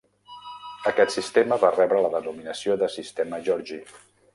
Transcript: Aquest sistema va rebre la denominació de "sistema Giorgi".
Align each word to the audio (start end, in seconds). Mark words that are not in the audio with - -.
Aquest 0.91 1.13
sistema 1.17 1.59
va 1.65 1.71
rebre 1.77 2.03
la 2.07 2.13
denominació 2.17 2.83
de 2.85 2.93
"sistema 2.99 3.45
Giorgi". 3.51 3.85